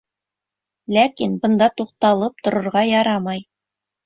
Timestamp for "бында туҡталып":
1.43-2.43